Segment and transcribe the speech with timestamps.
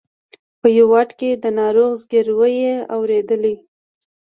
[0.61, 3.43] په یوه واټ کې د یوه ناروغ زګېروی یې واورېدل.